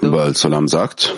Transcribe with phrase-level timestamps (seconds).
[0.00, 1.14] Baal Sulam sagt,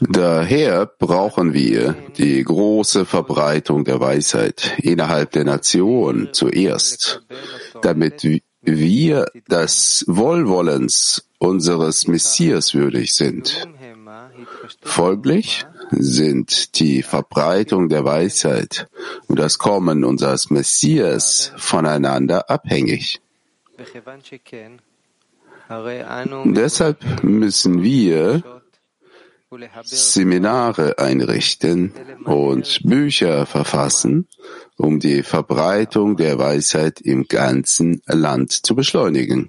[0.00, 7.22] daher brauchen wir die große Verbreitung der Weisheit innerhalb der Nation zuerst,
[7.82, 8.22] damit
[8.62, 13.68] wir des Wohlwollens unseres Messias würdig sind.
[14.82, 18.88] Folglich sind die Verbreitung der Weisheit
[19.26, 23.20] und das Kommen unseres Messias voneinander abhängig.
[26.44, 28.42] Deshalb müssen wir
[29.82, 31.92] Seminare einrichten
[32.24, 34.28] und Bücher verfassen,
[34.76, 39.48] um die Verbreitung der Weisheit im ganzen Land zu beschleunigen.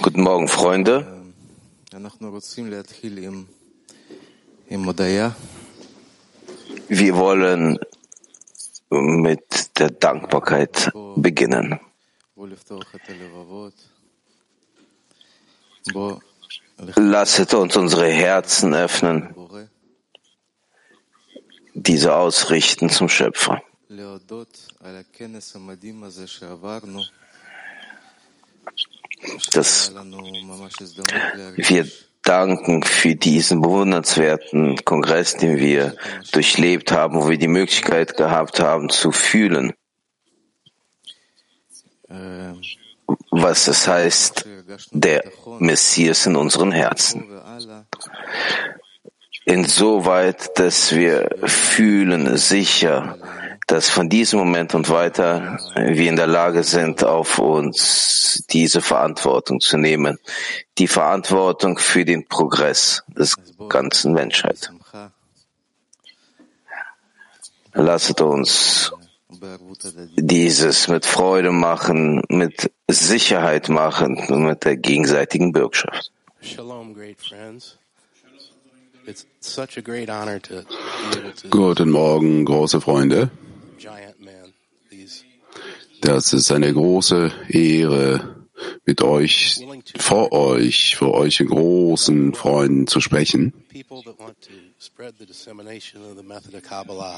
[0.00, 1.06] Guten Morgen, Freunde.
[6.88, 7.78] Wir wollen
[8.88, 11.78] mit der Dankbarkeit beginnen.
[16.96, 19.34] Lasset uns unsere Herzen öffnen,
[21.74, 23.62] diese ausrichten zum Schöpfer.
[29.52, 29.92] Dass
[31.56, 31.88] wir
[32.22, 35.96] danken für diesen bewundernswerten Kongress, den wir
[36.30, 39.72] durchlebt haben, wo wir die Möglichkeit gehabt haben zu fühlen,
[43.32, 44.46] was es heißt,
[44.92, 45.24] der
[45.58, 47.28] Messias in unseren Herzen.
[49.46, 53.18] Insoweit, dass wir fühlen sicher,
[53.70, 59.60] dass von diesem Moment und weiter wir in der Lage sind, auf uns diese Verantwortung
[59.60, 60.18] zu nehmen,
[60.78, 63.36] die Verantwortung für den Progress des
[63.68, 64.72] ganzen Menschheit.
[67.72, 68.92] Lasset uns
[70.16, 76.10] dieses mit Freude machen, mit Sicherheit machen und mit der gegenseitigen Bürgschaft.
[76.40, 77.78] Shalom, great friends.
[81.50, 83.30] Guten Morgen, große Freunde.
[86.00, 88.40] Das ist eine große Ehre,
[88.84, 89.60] mit euch,
[89.98, 93.52] vor euch, vor euch in großen Freunden zu sprechen.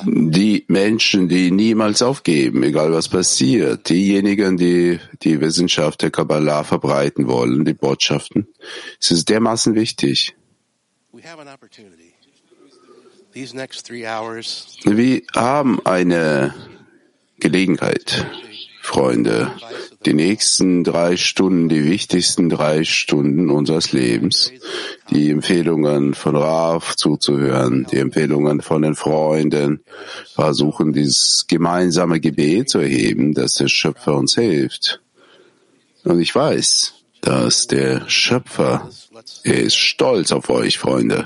[0.06, 7.26] Die Menschen, die niemals aufgeben, egal was passiert, diejenigen, die die Wissenschaft der Kabbalah verbreiten
[7.26, 8.49] wollen, die Botschaften,
[9.00, 10.35] es ist dermaßen wichtig.
[14.84, 16.55] Wir haben eine
[17.40, 18.26] Gelegenheit,
[18.82, 19.50] Freunde,
[20.05, 24.52] die nächsten drei Stunden, die wichtigsten drei Stunden unseres Lebens,
[25.11, 29.82] die Empfehlungen von Raf zuzuhören, die Empfehlungen von den Freunden,
[30.34, 35.00] versuchen dieses gemeinsame Gebet zu erheben, dass der Schöpfer uns hilft.
[36.05, 36.93] Und ich weiß,
[37.23, 38.90] dass der Schöpfer,
[39.44, 41.25] er ist stolz auf euch, Freunde.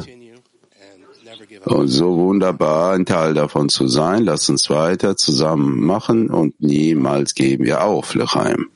[1.64, 4.24] Und so wunderbar ein Teil davon zu sein.
[4.24, 8.68] Lass uns weiter zusammen machen und niemals geben wir auf, Lechaim.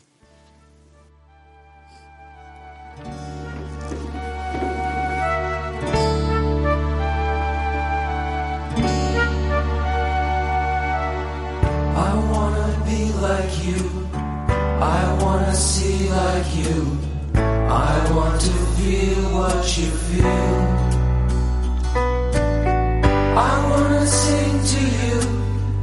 [23.43, 25.19] I wanna sing to you.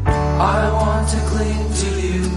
[0.06, 2.30] I want to cling to you.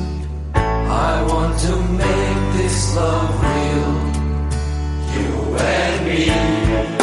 [0.54, 3.92] I want to make this love real.
[5.14, 6.99] You and me.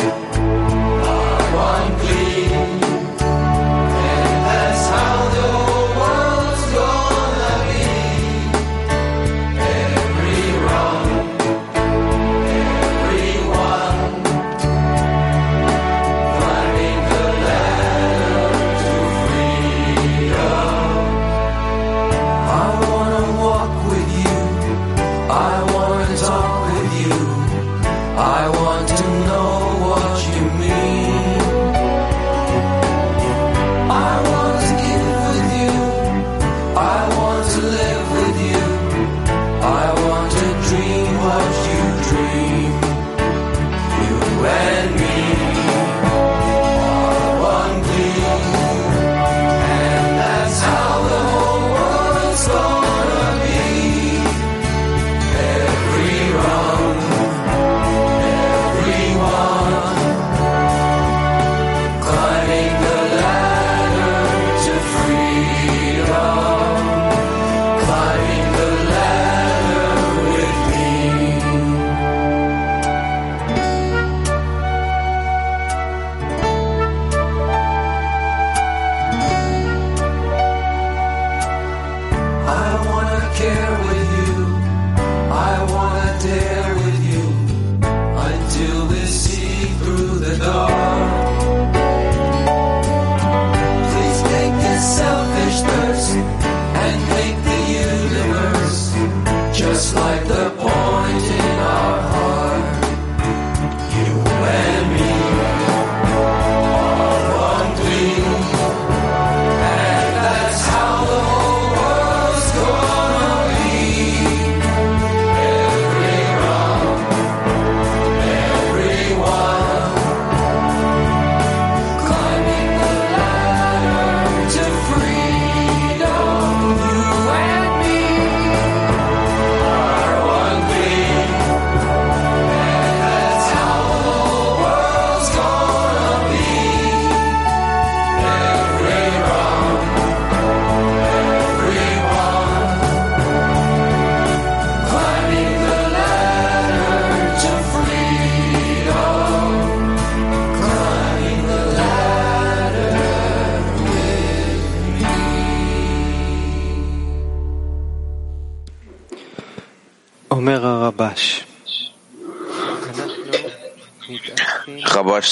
[28.20, 28.57] I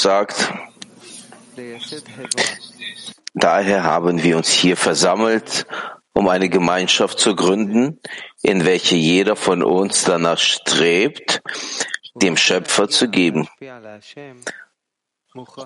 [0.01, 0.53] Sagt,
[3.33, 5.65] daher haben wir uns hier versammelt,
[6.13, 7.99] um eine Gemeinschaft zu gründen,
[8.41, 11.41] in welche jeder von uns danach strebt,
[12.15, 13.47] dem Schöpfer zu geben.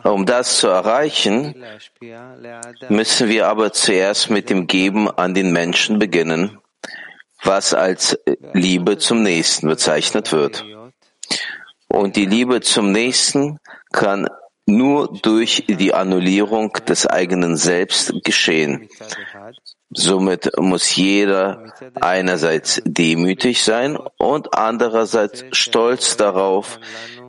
[0.04, 1.64] Um das zu erreichen,
[2.90, 6.58] müssen wir aber zuerst mit dem Geben an den Menschen beginnen,
[7.44, 8.18] was als
[8.54, 10.66] Liebe zum Nächsten bezeichnet wird.
[11.88, 13.60] Und die Liebe zum Nächsten
[13.92, 14.28] kann
[14.70, 18.88] nur durch die Annullierung des eigenen Selbst geschehen.
[19.90, 26.80] Somit muss jeder einerseits demütig sein und andererseits stolz darauf,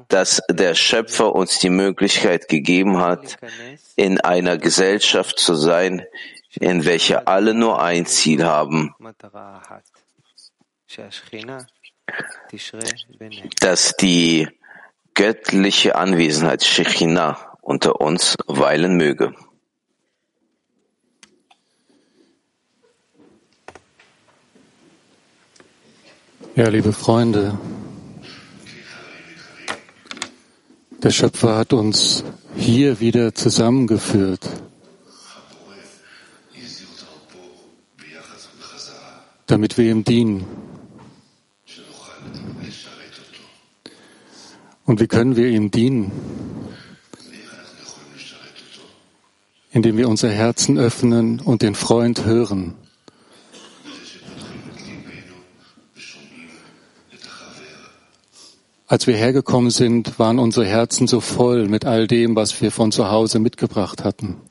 [0.09, 3.39] dass der Schöpfer uns die Möglichkeit gegeben hat,
[3.97, 6.05] in einer Gesellschaft zu sein,
[6.59, 8.95] in welcher alle nur ein Ziel haben,
[13.61, 14.49] dass die
[15.21, 19.35] göttliche Anwesenheit Shechina unter uns weilen möge.
[26.57, 27.59] Ja, liebe Freunde,
[31.03, 32.25] der Schöpfer hat uns
[32.57, 34.49] hier wieder zusammengeführt.
[39.47, 40.47] damit wir ihm dienen.
[44.91, 46.11] Und wie können wir ihm dienen?
[49.73, 52.75] indem wir unser Herzen öffnen und den Freund hören.
[58.89, 62.91] Als wir hergekommen sind, waren unsere Herzen so voll mit all dem, was wir von
[62.91, 64.50] zu Hause mitgebracht hatten.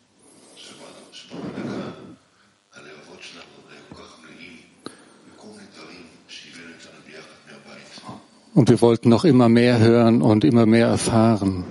[8.54, 11.66] Und wir wollten noch immer mehr hören und immer mehr erfahren.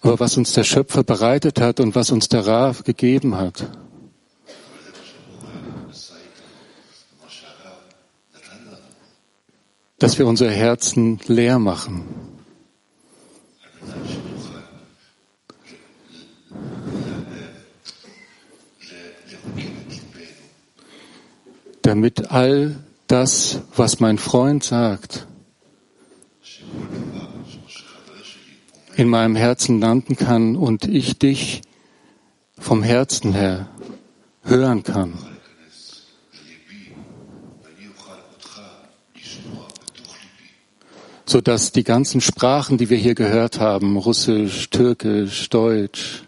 [0.00, 3.68] Aber was uns der Schöpfer bereitet hat und was uns der Rav gegeben hat,
[10.00, 12.31] dass wir unsere Herzen leer machen.
[21.92, 25.26] Damit all das, was mein Freund sagt,
[28.96, 31.60] in meinem Herzen landen kann und ich dich
[32.58, 33.68] vom Herzen her
[34.42, 35.18] hören kann.
[41.26, 46.24] so dass die ganzen Sprachen, die wir hier gehört haben, Russisch, Türkisch, Deutsch,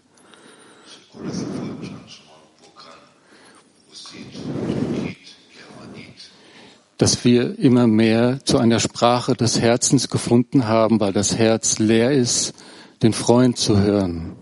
[7.05, 12.11] dass wir immer mehr zu einer Sprache des Herzens gefunden haben, weil das Herz leer
[12.11, 12.55] ist,
[13.03, 14.35] den Freund zu hören.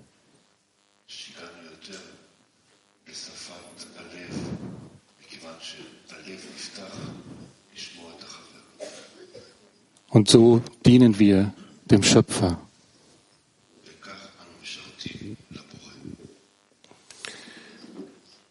[10.09, 11.53] Und so dienen wir
[11.91, 12.57] dem Schöpfer.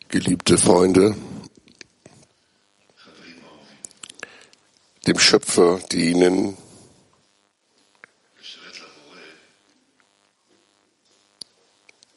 [0.09, 1.17] Geliebte Freunde,
[5.07, 6.57] dem Schöpfer dienen,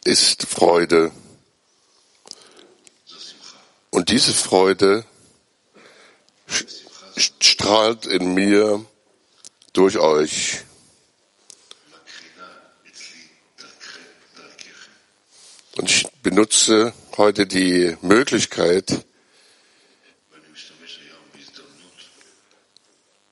[0.04, 1.12] ist Freude.
[3.90, 5.04] Und diese Freude
[7.18, 8.86] strahlt in mir
[9.74, 10.62] durch euch.
[15.78, 19.06] Und ich benutze heute die Möglichkeit,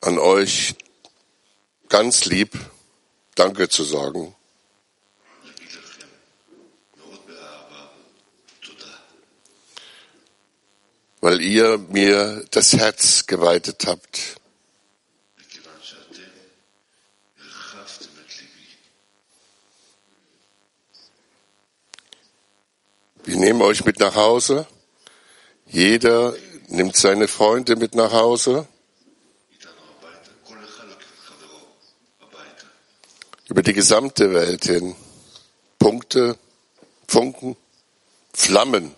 [0.03, 0.75] an euch
[1.87, 2.59] ganz lieb
[3.35, 4.35] Danke zu sagen.
[11.21, 14.35] Weil ihr mir das Herz geweitet habt.
[23.23, 24.67] Wir nehmen euch mit nach Hause.
[25.65, 26.35] Jeder
[26.67, 28.67] nimmt seine Freunde mit nach Hause.
[33.49, 34.95] Über die gesamte Welt hin.
[35.77, 36.37] Punkte,
[37.07, 37.57] Funken,
[38.33, 38.95] Flammen.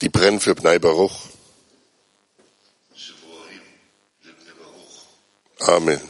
[0.00, 1.28] Die brennen für Bnei Baruch.
[5.60, 6.00] Amen.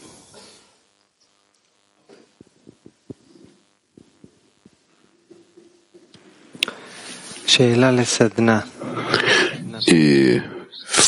[9.87, 10.43] Die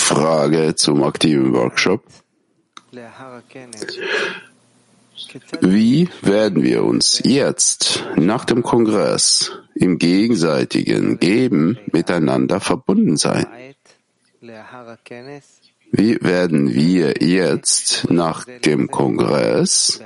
[0.07, 2.01] Frage zum aktiven Workshop.
[5.61, 13.47] Wie werden wir uns jetzt nach dem Kongress im gegenseitigen Geben miteinander verbunden sein?
[15.91, 20.01] Wie werden wir jetzt nach dem Kongress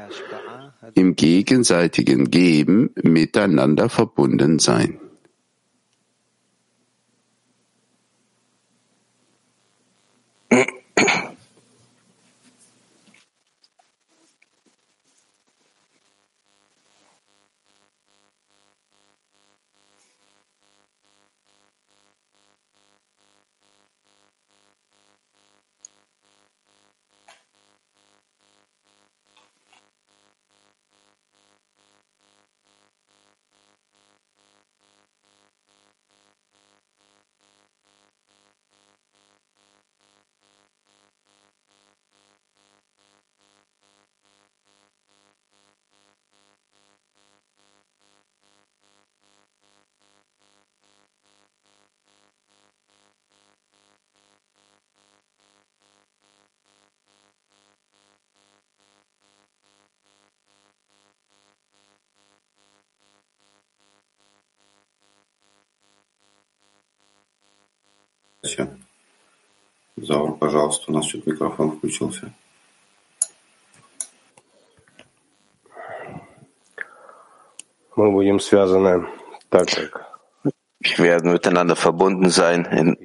[0.95, 4.99] im gegenseitigen Geben miteinander verbunden sein?
[69.97, 72.33] Заур, пожалуйста, у нас тут микрофон включился.
[77.97, 79.07] Мы будем связаны
[79.51, 80.11] так, как...
[80.97, 82.97] Werden miteinander verbunden sein, in,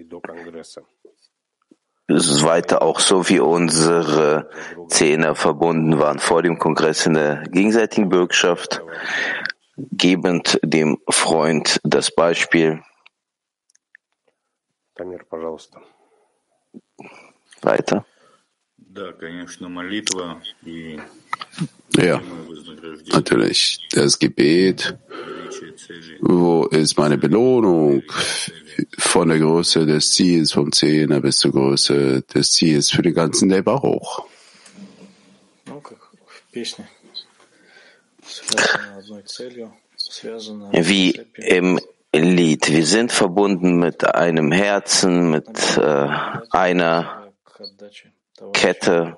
[2.08, 4.50] weiter auch so wie unsere
[4.88, 8.82] Zehner verbunden waren vor dem Kongress in der gegenseitigen Bürgschaft,
[9.76, 12.82] gebend dem Freund das Beispiel.
[14.95, 15.81] Тамир, пожалуйста.
[17.63, 18.05] Weiter.
[18.79, 20.99] Да, конечно, молитва и
[21.97, 23.79] Ja, вознаграждение, natürlich.
[23.95, 26.19] Das Gebet, величие цели.
[26.21, 28.03] wo ist meine Belohnung
[28.99, 33.51] von der Größe des Ziels, vom Zehner bis zur Größe des Ziels für den ganzen
[33.51, 34.27] Leber hoch.
[35.67, 36.89] Ну, как в песне.
[38.25, 41.45] Связано одной целью, связано Wie с цепью.
[41.49, 41.81] im
[42.24, 42.72] Lied.
[42.72, 46.08] Wir sind verbunden mit einem Herzen, mit äh,
[46.52, 47.32] einer
[48.54, 49.18] Kette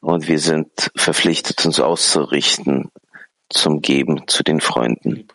[0.00, 2.90] und wir sind verpflichtet, uns auszurichten
[3.48, 5.28] zum Geben zu den Freunden.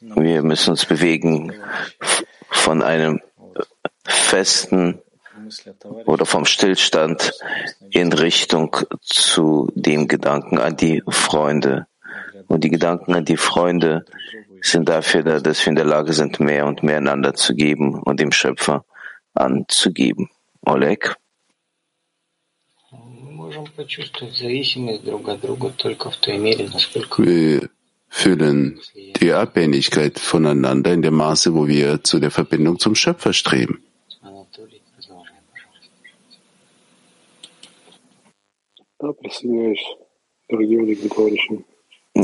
[0.00, 1.52] Wir müssen uns bewegen
[2.50, 3.20] von einem
[4.04, 5.00] festen
[6.04, 7.32] oder vom Stillstand
[7.90, 11.86] in Richtung zu dem Gedanken an die Freunde.
[12.48, 14.04] Und die Gedanken an die Freunde
[14.62, 18.00] sind dafür da, dass wir in der Lage sind, mehr und mehr einander zu geben
[18.02, 18.84] und dem Schöpfer
[19.34, 20.30] anzugeben.
[20.62, 21.16] Oleg?
[27.18, 27.68] Wir
[28.08, 28.80] fühlen
[29.20, 33.82] die Abhängigkeit voneinander in dem Maße, wo wir zu der Verbindung zum Schöpfer streben.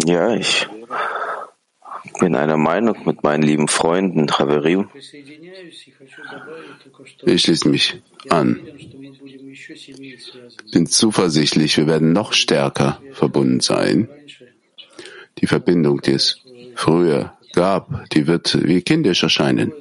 [0.06, 0.66] Ja, ich
[2.21, 4.88] bin einer Meinung mit meinen lieben Freunden, Haverim.
[7.25, 8.61] Ich schließe mich an.
[10.73, 14.08] Bin zuversichtlich, wir werden noch stärker verbunden sein.
[15.38, 16.41] Die Verbindung, die es
[16.75, 19.73] früher gab, die wird wie kindisch erscheinen.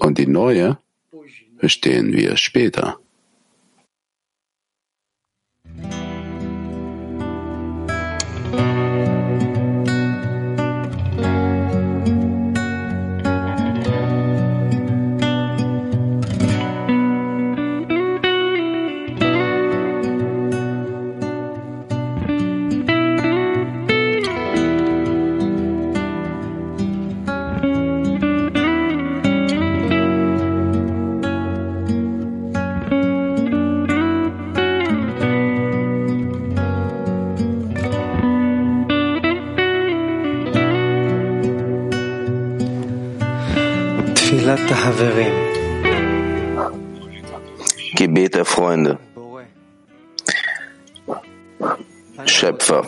[0.00, 0.78] Und die neue
[1.58, 2.98] verstehen wir später.
[47.94, 48.98] Gebet der Freunde.
[52.26, 52.86] Schöpfer,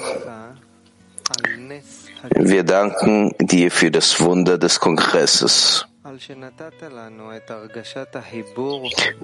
[2.36, 5.86] wir danken dir für das Wunder des Kongresses.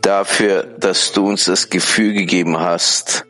[0.00, 3.26] Dafür, dass du uns das Gefühl gegeben hast,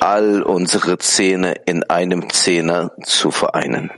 [0.00, 3.90] all unsere Zähne in einem Zähner zu vereinen.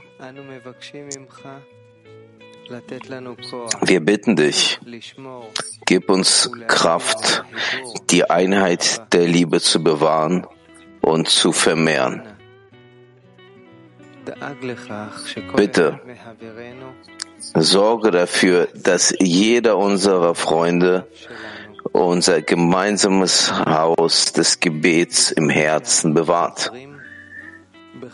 [3.81, 4.79] Wir bitten dich,
[5.85, 7.43] gib uns Kraft,
[8.11, 10.45] die Einheit der Liebe zu bewahren
[11.01, 12.21] und zu vermehren.
[15.55, 15.99] Bitte
[17.55, 21.07] sorge dafür, dass jeder unserer Freunde
[21.91, 26.71] unser gemeinsames Haus des Gebets im Herzen bewahrt,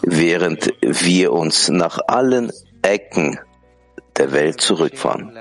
[0.02, 3.39] während wir uns nach allen Ecken
[4.17, 5.32] der Welt zurückfahren.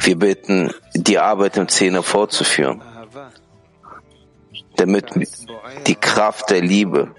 [0.00, 2.82] Wir bitten, die Arbeit im Zehner fortzuführen,
[4.76, 5.06] damit
[5.86, 7.14] die Kraft der Liebe,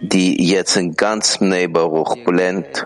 [0.00, 2.84] die jetzt in ganzem Neighborhood blendet,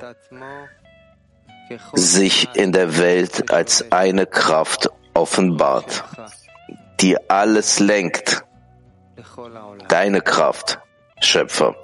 [1.92, 6.04] sich in der Welt als eine Kraft offenbart,
[7.00, 8.44] die alles lenkt.
[9.88, 10.78] Deine Kraft,
[11.20, 11.76] Schöpfer.